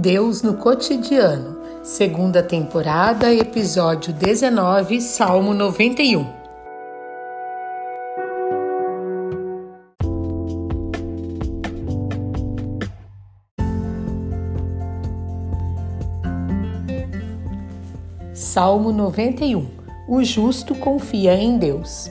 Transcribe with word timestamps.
Deus 0.00 0.42
no 0.42 0.54
cotidiano, 0.54 1.58
segunda 1.82 2.40
temporada, 2.40 3.34
episódio 3.34 4.12
19, 4.12 5.00
Salmo 5.00 5.52
91. 5.52 6.24
Salmo 18.32 18.92
91. 18.92 19.66
O 20.08 20.22
justo 20.22 20.76
confia 20.76 21.34
em 21.34 21.58
Deus. 21.58 22.08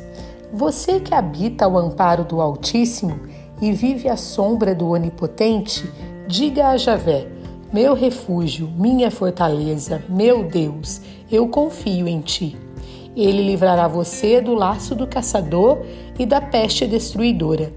Você 0.52 1.00
que 1.00 1.16
habita 1.16 1.64
ao 1.64 1.78
amparo 1.78 2.26
do 2.26 2.42
Altíssimo 2.42 3.18
e 3.62 3.72
vive 3.72 4.10
à 4.10 4.18
sombra 4.18 4.76
do 4.76 4.90
Onipotente, 4.90 5.90
diga 6.28 6.68
a 6.68 6.78
Javé: 6.78 7.37
meu 7.72 7.94
refúgio, 7.94 8.70
minha 8.78 9.12
fortaleza, 9.12 10.02
meu 10.08 10.44
Deus, 10.44 11.02
eu 11.30 11.50
confio 11.50 12.08
em 12.08 12.22
ti. 12.22 12.56
Ele 13.16 13.44
livrará 13.44 13.90
você 13.90 14.40
do 14.40 14.54
laço 14.54 14.96
do 14.96 15.06
caçador 15.06 15.80
e 16.18 16.26
da 16.26 16.40
peste 16.40 16.88
destruidora. 16.88 17.74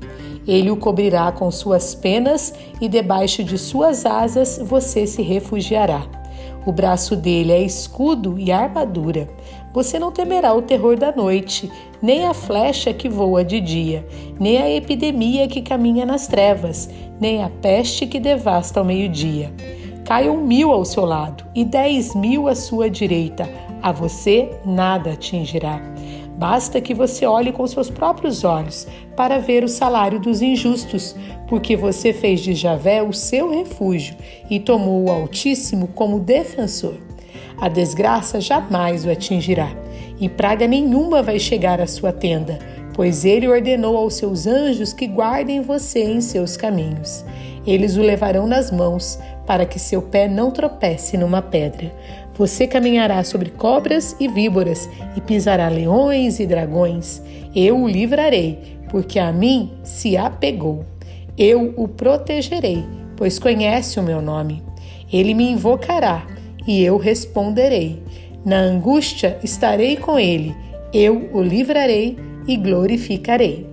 Ele 0.46 0.70
o 0.70 0.76
cobrirá 0.76 1.32
com 1.32 1.50
suas 1.50 1.94
penas 1.94 2.54
e 2.80 2.88
debaixo 2.88 3.42
de 3.42 3.58
suas 3.58 4.06
asas 4.06 4.60
você 4.62 5.06
se 5.08 5.22
refugiará. 5.22 6.06
O 6.64 6.70
braço 6.70 7.16
dele 7.16 7.52
é 7.52 7.62
escudo 7.62 8.38
e 8.38 8.52
armadura. 8.52 9.28
Você 9.72 9.98
não 9.98 10.12
temerá 10.12 10.54
o 10.54 10.62
terror 10.62 10.96
da 10.96 11.10
noite, 11.10 11.70
nem 12.00 12.26
a 12.26 12.34
flecha 12.34 12.92
que 12.92 13.08
voa 13.08 13.44
de 13.44 13.60
dia, 13.60 14.06
nem 14.38 14.58
a 14.58 14.70
epidemia 14.70 15.48
que 15.48 15.62
caminha 15.62 16.06
nas 16.06 16.28
trevas, 16.28 16.88
nem 17.20 17.42
a 17.42 17.48
peste 17.48 18.06
que 18.06 18.20
devasta 18.20 18.78
ao 18.78 18.86
meio-dia. 18.86 19.52
Caiam 20.04 20.38
mil 20.38 20.72
ao 20.72 20.84
seu 20.84 21.04
lado 21.04 21.44
e 21.54 21.64
dez 21.64 22.14
mil 22.14 22.48
à 22.48 22.54
sua 22.54 22.90
direita, 22.90 23.48
a 23.82 23.92
você 23.92 24.50
nada 24.64 25.12
atingirá. 25.12 25.80
Basta 26.36 26.80
que 26.80 26.94
você 26.94 27.26
olhe 27.26 27.52
com 27.52 27.66
seus 27.66 27.90
próprios 27.90 28.44
olhos 28.44 28.88
para 29.14 29.38
ver 29.38 29.62
o 29.62 29.68
salário 29.68 30.18
dos 30.18 30.40
injustos, 30.40 31.14
porque 31.46 31.76
você 31.76 32.12
fez 32.12 32.40
de 32.40 32.54
Javé 32.54 33.02
o 33.02 33.12
seu 33.12 33.50
refúgio 33.50 34.16
e 34.48 34.58
tomou 34.58 35.04
o 35.04 35.10
Altíssimo 35.10 35.88
como 35.88 36.18
defensor. 36.18 36.94
A 37.60 37.68
desgraça 37.68 38.40
jamais 38.40 39.04
o 39.04 39.10
atingirá, 39.10 39.68
e 40.18 40.30
praga 40.30 40.66
nenhuma 40.66 41.22
vai 41.22 41.38
chegar 41.38 41.78
à 41.78 41.86
sua 41.86 42.10
tenda, 42.10 42.58
pois 42.94 43.24
ele 43.24 43.48
ordenou 43.48 43.96
aos 43.96 44.14
seus 44.14 44.46
anjos 44.46 44.92
que 44.92 45.06
guardem 45.06 45.60
você 45.60 46.02
em 46.02 46.20
seus 46.20 46.56
caminhos. 46.56 47.24
Eles 47.66 47.96
o 47.96 48.02
levarão 48.02 48.46
nas 48.46 48.70
mãos, 48.70 49.18
para 49.46 49.66
que 49.66 49.78
seu 49.78 50.00
pé 50.00 50.28
não 50.28 50.50
tropece 50.50 51.16
numa 51.16 51.42
pedra. 51.42 51.92
Você 52.34 52.66
caminhará 52.66 53.22
sobre 53.22 53.50
cobras 53.50 54.16
e 54.18 54.26
víboras 54.28 54.88
e 55.16 55.20
pisará 55.20 55.68
leões 55.68 56.40
e 56.40 56.46
dragões. 56.46 57.20
Eu 57.54 57.78
o 57.82 57.88
livrarei, 57.88 58.78
porque 58.88 59.18
a 59.18 59.32
mim 59.32 59.72
se 59.82 60.16
apegou. 60.16 60.84
Eu 61.36 61.74
o 61.76 61.86
protegerei, 61.86 62.84
pois 63.16 63.38
conhece 63.38 64.00
o 64.00 64.02
meu 64.02 64.22
nome. 64.22 64.62
Ele 65.12 65.34
me 65.34 65.50
invocará 65.50 66.26
e 66.66 66.82
eu 66.82 66.96
responderei. 66.96 68.02
Na 68.44 68.58
angústia 68.58 69.38
estarei 69.42 69.96
com 69.96 70.18
ele, 70.18 70.54
eu 70.94 71.28
o 71.32 71.42
livrarei 71.42 72.16
e 72.46 72.56
glorificarei. 72.56 73.66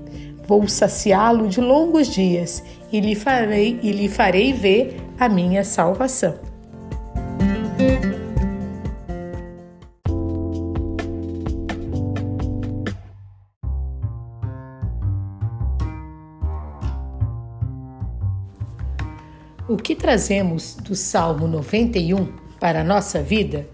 Vou 0.47 0.67
saciá-lo 0.67 1.47
de 1.47 1.59
longos 1.59 2.07
dias 2.07 2.63
e 2.91 2.99
lhe 2.99 3.15
farei 3.15 3.79
e 3.83 3.91
lhe 3.91 4.07
farei 4.07 4.53
ver 4.53 4.97
a 5.19 5.27
minha 5.27 5.63
salvação. 5.63 6.35
O 19.69 19.75
que 19.75 19.93
trazemos 19.93 20.75
do 20.75 20.95
Salmo 20.95 21.45
91 21.45 22.31
para 22.57 22.79
a 22.79 22.83
nossa 22.85 23.21
vida? 23.21 23.67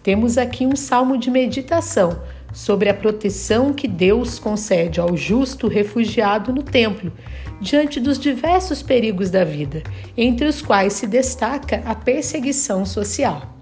Temos 0.00 0.38
aqui 0.38 0.64
um 0.64 0.76
salmo 0.76 1.18
de 1.18 1.32
meditação 1.32 2.22
sobre 2.52 2.88
a 2.88 2.94
proteção 2.94 3.72
que 3.72 3.88
Deus 3.88 4.38
concede 4.38 5.00
ao 5.00 5.16
justo 5.16 5.68
refugiado 5.68 6.52
no 6.52 6.62
templo, 6.62 7.12
diante 7.60 7.98
dos 7.98 8.18
diversos 8.18 8.82
perigos 8.82 9.30
da 9.30 9.44
vida, 9.44 9.82
entre 10.16 10.46
os 10.46 10.60
quais 10.60 10.92
se 10.92 11.06
destaca 11.06 11.82
a 11.86 11.94
perseguição 11.94 12.84
social. 12.84 13.56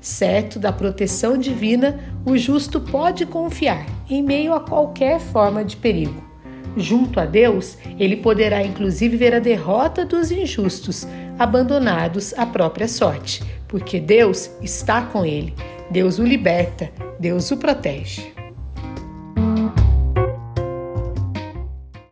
Certo 0.00 0.58
da 0.58 0.72
proteção 0.72 1.36
divina, 1.36 2.00
o 2.24 2.36
justo 2.38 2.80
pode 2.80 3.26
confiar 3.26 3.84
em 4.08 4.22
meio 4.22 4.54
a 4.54 4.60
qualquer 4.60 5.20
forma 5.20 5.62
de 5.62 5.76
perigo. 5.76 6.24
Junto 6.76 7.20
a 7.20 7.26
Deus, 7.26 7.76
ele 7.98 8.16
poderá 8.16 8.64
inclusive 8.64 9.16
ver 9.16 9.34
a 9.34 9.40
derrota 9.40 10.04
dos 10.04 10.30
injustos, 10.30 11.06
abandonados 11.38 12.32
à 12.34 12.46
própria 12.46 12.86
sorte, 12.86 13.42
porque 13.66 13.98
Deus 13.98 14.50
está 14.62 15.02
com 15.02 15.24
ele, 15.24 15.52
Deus 15.90 16.18
o 16.18 16.24
liberta, 16.24 16.90
Deus 17.20 17.50
o 17.50 17.58
protege. 17.58 18.39